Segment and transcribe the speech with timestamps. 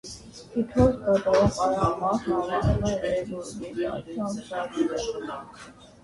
[0.51, 5.37] Հետհոսք կատարող արյան մասն անվանում են ռեգուրգիտացիոն ֆրակցիա։